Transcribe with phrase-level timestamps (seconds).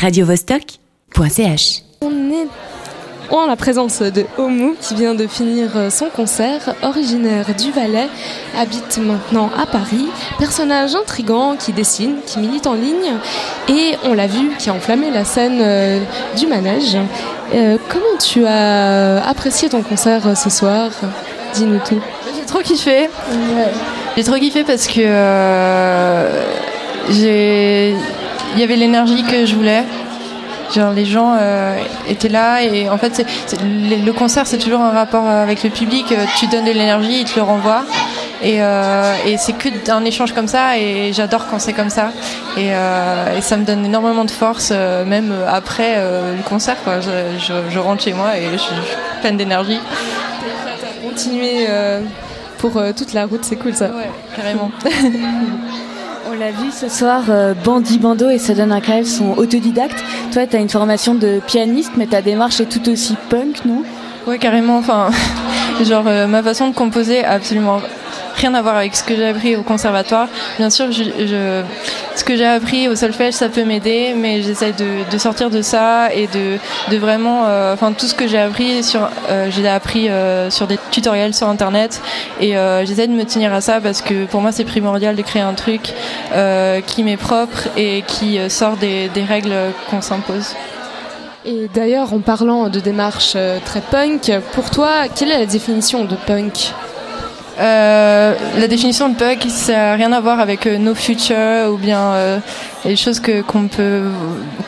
[0.00, 1.82] radiovostok.ch.
[2.00, 2.46] On est
[3.30, 8.08] en la présence de Omu qui vient de finir son concert, originaire du Valais,
[8.58, 10.06] habite maintenant à Paris,
[10.38, 13.16] personnage intrigant qui dessine, qui milite en ligne
[13.68, 16.00] et on l'a vu qui a enflammé la scène euh,
[16.38, 16.96] du manège.
[17.54, 20.90] Euh, comment tu as apprécié ton concert euh, ce soir?
[21.54, 22.00] Dis-nous tout.
[22.34, 23.08] J'ai trop kiffé.
[24.16, 26.44] J'ai trop kiffé parce que euh,
[27.10, 27.94] j'ai
[28.54, 29.84] il y avait l'énergie que je voulais.
[30.74, 33.24] Genre les gens euh, étaient là et en fait
[33.62, 36.12] le le concert c'est toujours un rapport avec le public.
[36.12, 37.84] Euh, Tu donnes de l'énergie, ils te le renvoient
[38.42, 42.10] et, euh, et c'est que un échange comme ça et j'adore quand c'est comme ça
[42.58, 46.76] et, euh, et ça me donne énormément de force euh, même après euh, le concert
[46.84, 47.00] quoi.
[47.00, 48.74] Je, je- je rentre chez moi et je suis
[49.22, 49.80] pleine d'énergie.
[51.02, 52.00] Continuer euh,
[52.58, 53.86] pour euh, toute la route, c'est cool ça.
[53.86, 54.70] Ouais, carrément.
[56.30, 60.04] On l'a vu ce soir, euh, Bandy Bando et Sudden Archive sont autodidactes.
[60.30, 63.82] Toi, tu as une formation de pianiste, mais ta démarche est tout aussi punk, non?
[64.26, 64.76] Ouais, carrément.
[64.76, 65.08] Enfin,
[65.82, 67.80] genre euh, ma façon de composer a absolument
[68.38, 70.28] rien à voir avec ce que j'ai appris au conservatoire.
[70.58, 75.50] Bien sûr, ce que j'ai appris au solfège, ça peut m'aider, mais j'essaie de, sortir
[75.50, 79.66] de ça et de, vraiment, euh, enfin tout ce que j'ai appris sur, euh, j'ai
[79.68, 82.00] appris euh, sur des tutoriels sur internet
[82.40, 85.42] et j'essaie de me tenir à ça parce que pour moi c'est primordial de créer
[85.42, 85.92] un truc
[86.86, 89.54] qui m'est propre et qui sort des, règles
[89.90, 90.54] qu'on s'impose.
[91.44, 96.14] Et d'ailleurs, en parlant de démarche très punk, pour toi, quelle est la définition de
[96.14, 96.72] punk?
[97.60, 101.76] Euh, la définition de punk, ça n'a rien à voir avec euh, No Future ou
[101.76, 102.38] bien euh,
[102.84, 104.04] les choses que qu'on peut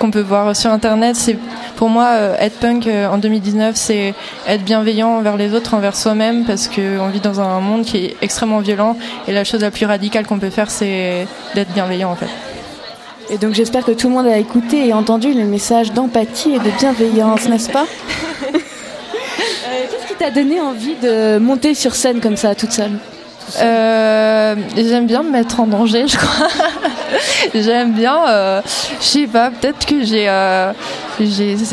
[0.01, 1.15] qu'on peut voir sur internet.
[1.15, 1.39] C'est
[1.77, 4.15] pour moi euh, être punk euh, en 2019, c'est
[4.49, 7.99] être bienveillant envers les autres, envers soi-même, parce que on vit dans un monde qui
[7.99, 8.97] est extrêmement violent
[9.29, 12.29] et la chose la plus radicale qu'on peut faire, c'est d'être bienveillant en fait.
[13.33, 16.59] Et donc j'espère que tout le monde a écouté et entendu le message d'empathie et
[16.59, 17.87] de bienveillance, n'est-ce pas?
[20.21, 22.93] t'a donné envie de monter sur scène comme ça, toute seule
[23.63, 26.47] Euh, J'aime bien me mettre en danger, je crois.
[27.55, 28.61] J'aime bien, euh,
[29.01, 30.73] je sais pas, peut-être que j'ai, euh,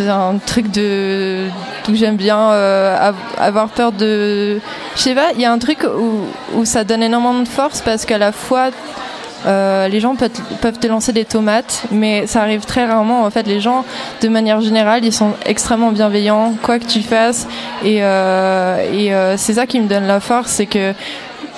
[0.09, 1.47] un truc de,
[1.89, 4.59] où j'aime bien av- avoir peur de,
[4.95, 6.21] je sais pas, il y a un truc où,
[6.57, 8.69] où ça donne énormément de force parce qu'à la fois
[9.47, 13.23] euh, les gens peuvent, te lancer des tomates, mais ça arrive très rarement.
[13.23, 13.85] En fait, les gens,
[14.21, 17.47] de manière générale, ils sont extrêmement bienveillants, quoi que tu fasses.
[17.83, 20.93] Et, euh, euh, c'est ça qui me donne la force, c'est que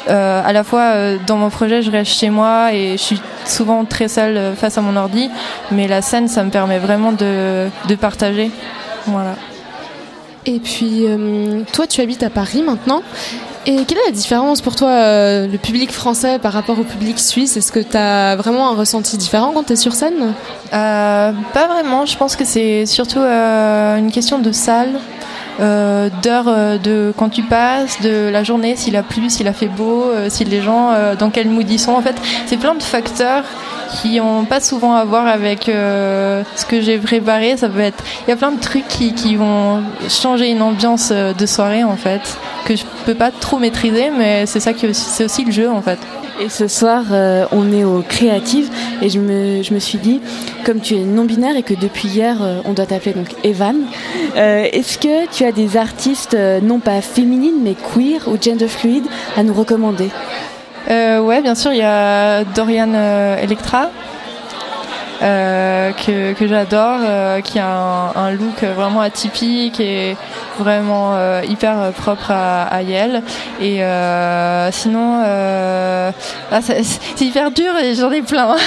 [0.07, 4.07] à la fois dans mon projet, je reste chez moi et je suis souvent très
[4.07, 5.29] seule face à mon ordi,
[5.69, 8.49] mais la scène, ça me permet vraiment de, de partager.
[9.05, 9.35] Voilà.
[10.47, 11.05] Et puis,
[11.73, 13.03] toi, tu habites à Paris maintenant.
[13.65, 17.19] Et quelle est la différence pour toi, euh, le public français par rapport au public
[17.19, 17.57] suisse?
[17.57, 20.33] Est-ce que tu as vraiment un ressenti différent quand tu es sur scène?
[20.73, 22.05] Euh, pas vraiment.
[22.05, 24.93] Je pense que c'est surtout euh, une question de salle,
[25.59, 30.05] d'heure de quand tu passes, de la journée, s'il a plu, s'il a fait beau,
[30.29, 31.91] si les gens dans quel mood ils sont.
[31.91, 32.15] En fait,
[32.45, 33.43] c'est plein de facteurs
[33.89, 37.57] qui ont pas souvent à voir avec euh, ce que j'ai préparé.
[37.57, 41.33] Ça peut être, il y a plein de trucs qui, vont changer une ambiance euh,
[41.33, 45.23] de soirée en fait que je peux pas trop maîtriser, mais c'est ça qui c'est
[45.25, 45.99] aussi le jeu en fait.
[46.41, 48.69] Et ce soir, euh, on est au Créative
[49.01, 50.21] et je me, je me suis dit,
[50.65, 53.75] comme tu es non-binaire et que depuis hier, on doit t'appeler donc Evan,
[54.35, 59.03] est-ce que tu as des artistes non pas féminines mais queer ou gender fluid
[59.37, 60.09] à nous recommander?
[60.89, 63.89] Euh, ouais, bien sûr, il y a Dorian euh, Electra.
[65.21, 70.15] euh, que, que j'adore, euh, qui a un, look vraiment atypique et
[70.57, 73.21] vraiment euh, hyper propre à, à Yale.
[73.59, 78.55] Et euh, sinon, ah, c'est hyper dur et j'en ai plein.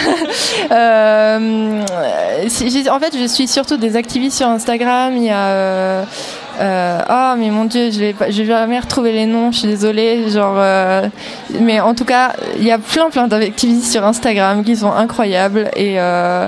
[2.93, 5.17] En fait, je suis surtout des activistes sur Instagram.
[5.17, 6.05] Il y a
[6.61, 9.53] euh, euh, ah mais mon dieu, je vais pas- je vais jamais retrouver les noms.
[9.53, 10.31] Je suis désolée.
[10.31, 11.07] Genre, euh,
[11.61, 15.71] mais en tout cas, il y a plein plein d'activistes sur Instagram qui sont incroyables
[15.77, 16.47] et euh,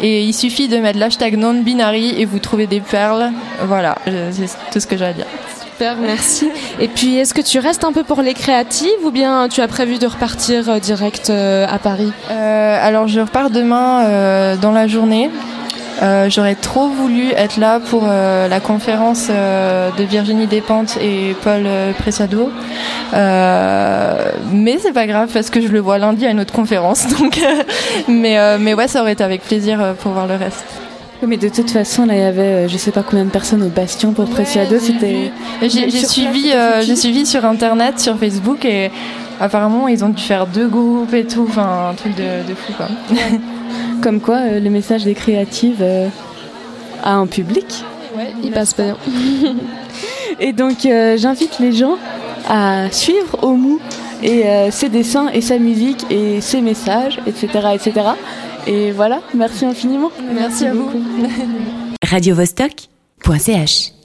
[0.00, 3.30] et il suffit de mettre l'hashtag non-binary et vous trouvez des perles.
[3.66, 3.96] Voilà,
[4.30, 5.26] c'est tout ce que j'ai à dire.
[5.60, 6.48] Super, merci.
[6.80, 9.68] Et puis, est-ce que tu restes un peu pour les créatives ou bien tu as
[9.68, 12.12] prévu de repartir euh, direct euh, à Paris?
[12.30, 15.30] Euh, alors je repars demain euh, dans la journée.
[16.02, 21.34] Euh, J'aurais trop voulu être là pour euh, la conférence euh, de Virginie Despentes et
[21.42, 21.66] Paul
[21.98, 22.50] Preciado.
[23.14, 27.06] Euh, mais c'est pas grave parce que je le vois lundi à une autre conférence.
[27.18, 27.40] Donc,
[28.08, 30.64] mais, mais ouais, ça aurait été avec plaisir pour voir le reste.
[31.20, 33.62] Oui, Mais de toute façon, là, il y avait je sais pas combien de personnes
[33.62, 34.76] au Bastion pour Preciado.
[34.78, 35.32] j'ai C'était.
[35.62, 38.90] J'ai suivi, euh, j'ai suivi sur internet, sur Facebook et
[39.40, 42.72] apparemment ils ont dû faire deux groupes et tout, enfin un truc de, de fou
[42.76, 42.86] quoi.
[44.02, 45.84] comme quoi le message des créatives
[47.02, 47.84] a un public.
[48.16, 48.96] Ouais, il passe bien.
[50.40, 51.96] et donc j'invite les gens
[52.48, 53.78] à suivre Omu
[54.22, 57.92] et ses dessins et sa musique et ses messages, etc., etc.
[58.66, 60.10] Et voilà, merci infiniment.
[60.34, 60.90] Merci, à vous.
[62.02, 63.92] Radio Vostok.ch